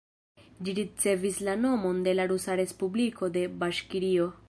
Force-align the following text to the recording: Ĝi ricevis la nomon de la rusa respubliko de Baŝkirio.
Ĝi 0.67 0.73
ricevis 0.79 1.37
la 1.49 1.55
nomon 1.67 2.01
de 2.09 2.17
la 2.19 2.27
rusa 2.35 2.59
respubliko 2.65 3.33
de 3.39 3.49
Baŝkirio. 3.63 4.33